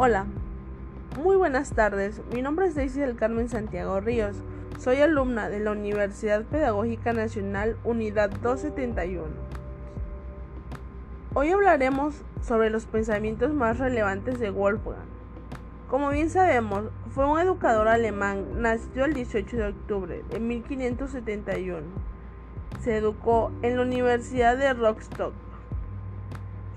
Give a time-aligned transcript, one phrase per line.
[0.00, 0.26] Hola,
[1.20, 2.22] muy buenas tardes.
[2.32, 4.36] Mi nombre es Daisy del Carmen Santiago Ríos.
[4.78, 9.24] Soy alumna de la Universidad Pedagógica Nacional Unidad 271.
[11.34, 15.02] Hoy hablaremos sobre los pensamientos más relevantes de Wolfgang.
[15.90, 21.82] Como bien sabemos, fue un educador alemán nacido el 18 de octubre de 1571.
[22.84, 25.34] Se educó en la Universidad de Rostock.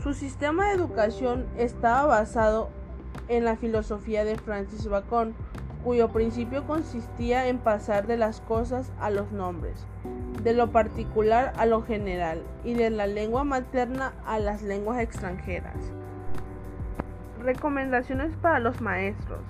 [0.01, 2.71] Su sistema de educación estaba basado
[3.27, 5.33] en la filosofía de Francis Bacon,
[5.83, 9.85] cuyo principio consistía en pasar de las cosas a los nombres,
[10.43, 15.91] de lo particular a lo general y de la lengua materna a las lenguas extranjeras.
[17.41, 19.41] Recomendaciones para los maestros.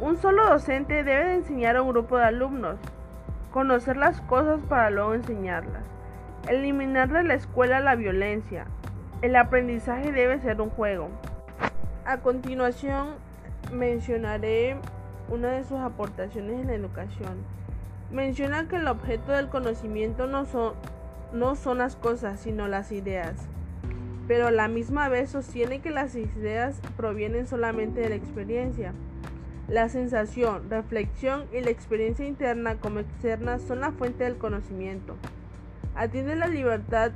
[0.00, 2.78] Un solo docente debe enseñar a un grupo de alumnos,
[3.50, 5.82] conocer las cosas para luego enseñarlas,
[6.48, 8.66] eliminar de la escuela la violencia.
[9.22, 11.10] El aprendizaje debe ser un juego.
[12.10, 13.10] A continuación
[13.72, 14.74] mencionaré
[15.28, 17.34] una de sus aportaciones en la educación.
[18.10, 20.72] Menciona que el objeto del conocimiento no son,
[21.32, 23.36] no son las cosas, sino las ideas.
[24.26, 28.92] Pero a la misma vez sostiene que las ideas provienen solamente de la experiencia.
[29.68, 35.14] La sensación, reflexión y la experiencia interna como externa son la fuente del conocimiento.
[35.94, 37.12] Atiende la libertad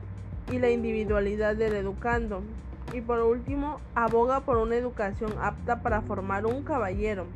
[0.52, 2.44] y la individualidad del educando.
[2.94, 7.26] Y por último, aboga por una educación apta para formar un caballero,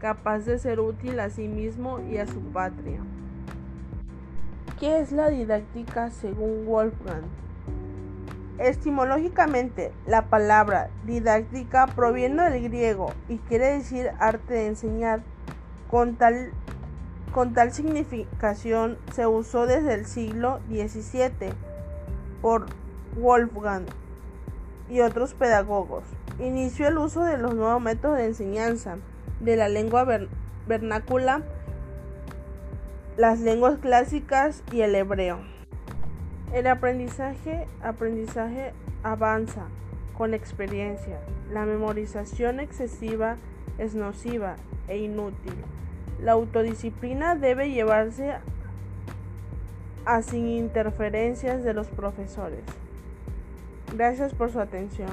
[0.00, 2.98] capaz de ser útil a sí mismo y a su patria.
[4.80, 7.22] ¿Qué es la didáctica según Wolfgang?
[8.58, 15.22] Estimológicamente, la palabra didáctica proviene del griego y quiere decir arte de enseñar.
[15.92, 16.50] Con tal,
[17.32, 21.52] con tal significación se usó desde el siglo XVII
[22.42, 22.66] por
[23.16, 23.84] Wolfgang
[24.88, 26.04] y otros pedagogos.
[26.38, 28.96] Inició el uso de los nuevos métodos de enseñanza
[29.40, 30.06] de la lengua
[30.66, 31.42] vernácula,
[33.16, 35.38] las lenguas clásicas y el hebreo.
[36.52, 38.72] El aprendizaje, aprendizaje
[39.02, 39.66] avanza
[40.16, 41.18] con experiencia.
[41.52, 43.36] La memorización excesiva
[43.78, 44.56] es nociva
[44.88, 45.54] e inútil.
[46.20, 48.34] La autodisciplina debe llevarse
[50.04, 52.62] a sin interferencias de los profesores.
[53.94, 55.08] Gracias por su atención.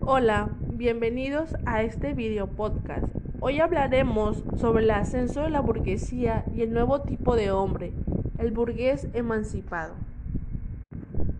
[0.00, 3.04] Hola, bienvenidos a este video podcast.
[3.40, 7.92] Hoy hablaremos sobre el ascenso de la burguesía y el nuevo tipo de hombre,
[8.38, 9.96] el burgués emancipado.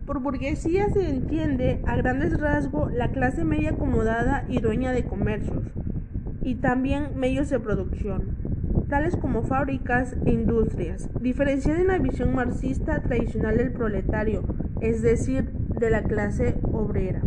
[0.05, 5.63] Por burguesía se entiende a grandes rasgos la clase media acomodada y dueña de comercios,
[6.43, 8.35] y también medios de producción,
[8.91, 14.43] tales como fábricas e industrias, diferenciada en la visión marxista tradicional del proletario,
[14.81, 15.45] es decir,
[15.79, 17.21] de la clase obrera.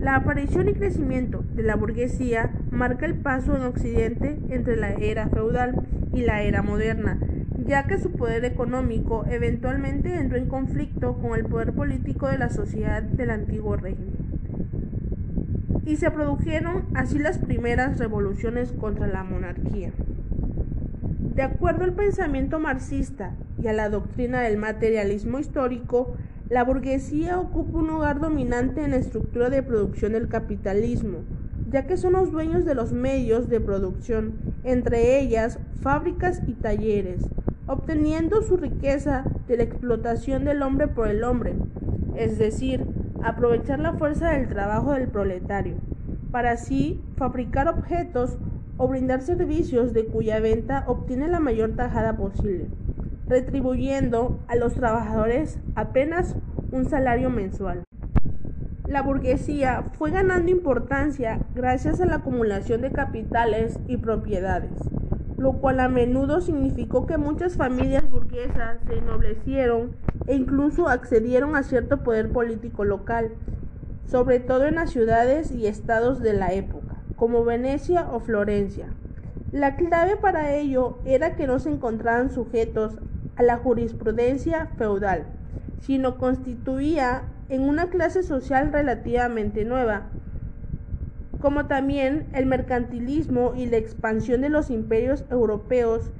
[0.00, 5.28] La aparición y crecimiento de la burguesía marca el paso en Occidente entre la era
[5.28, 5.82] feudal
[6.14, 7.18] y la era moderna,
[7.66, 12.48] ya que su poder económico eventualmente entró en conflicto con el poder político de la
[12.48, 14.14] sociedad del antiguo régimen.
[15.84, 19.92] Y se produjeron así las primeras revoluciones contra la monarquía.
[21.34, 26.16] De acuerdo al pensamiento marxista y a la doctrina del materialismo histórico,
[26.48, 31.18] la burguesía ocupa un lugar dominante en la estructura de producción del capitalismo,
[31.70, 34.32] ya que son los dueños de los medios de producción,
[34.64, 37.22] entre ellas fábricas y talleres,
[37.68, 41.54] obteniendo su riqueza de la explotación del hombre por el hombre,
[42.16, 42.84] es decir,
[43.22, 45.76] aprovechar la fuerza del trabajo del proletario,
[46.32, 48.36] para así fabricar objetos
[48.80, 52.68] o brindar servicios de cuya venta obtiene la mayor tajada posible,
[53.28, 56.34] retribuyendo a los trabajadores apenas
[56.72, 57.84] un salario mensual.
[58.86, 64.72] La burguesía fue ganando importancia gracias a la acumulación de capitales y propiedades,
[65.36, 69.94] lo cual a menudo significó que muchas familias burguesas se ennoblecieron
[70.26, 73.32] e incluso accedieron a cierto poder político local,
[74.06, 76.89] sobre todo en las ciudades y estados de la época
[77.20, 78.86] como Venecia o Florencia.
[79.52, 82.94] La clave para ello era que no se encontraran sujetos
[83.36, 85.26] a la jurisprudencia feudal,
[85.82, 90.04] sino constituía en una clase social relativamente nueva,
[91.42, 96.10] como también el mercantilismo y la expansión de los imperios europeos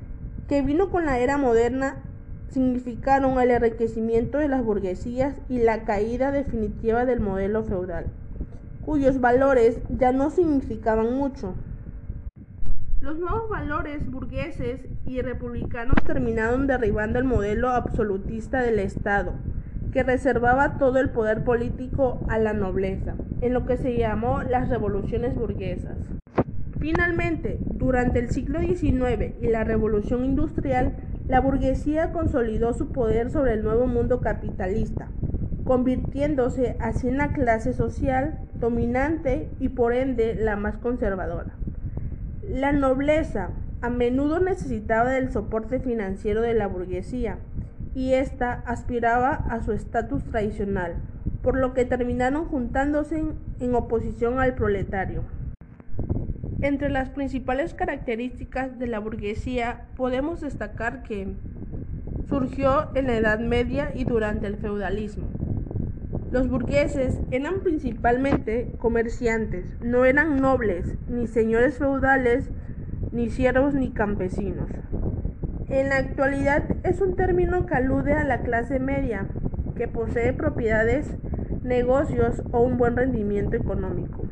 [0.48, 1.96] que vino con la era moderna
[2.50, 8.08] significaron el enriquecimiento de las burguesías y la caída definitiva del modelo feudal
[8.84, 11.54] cuyos valores ya no significaban mucho.
[13.00, 19.32] Los nuevos valores burgueses y republicanos terminaron derribando el modelo absolutista del Estado,
[19.92, 24.68] que reservaba todo el poder político a la nobleza, en lo que se llamó las
[24.68, 25.96] revoluciones burguesas.
[26.78, 33.54] Finalmente, durante el siglo XIX y la revolución industrial, la burguesía consolidó su poder sobre
[33.54, 35.08] el nuevo mundo capitalista,
[35.70, 41.52] convirtiéndose así en la clase social dominante y por ende la más conservadora.
[42.42, 43.50] La nobleza
[43.80, 47.38] a menudo necesitaba del soporte financiero de la burguesía
[47.94, 50.96] y ésta aspiraba a su estatus tradicional,
[51.40, 53.22] por lo que terminaron juntándose
[53.60, 55.22] en oposición al proletario.
[56.62, 61.28] Entre las principales características de la burguesía podemos destacar que
[62.28, 65.28] surgió en la Edad Media y durante el feudalismo.
[66.30, 72.50] Los burgueses eran principalmente comerciantes, no eran nobles, ni señores feudales,
[73.10, 74.70] ni siervos ni campesinos.
[75.68, 79.26] En la actualidad es un término que alude a la clase media,
[79.74, 81.06] que posee propiedades,
[81.64, 84.22] negocios o un buen rendimiento económico.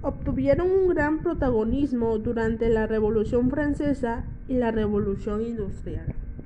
[0.00, 6.21] Obtuvieron un gran protagonismo durante la Revolución Francesa y la Revolución Industrial.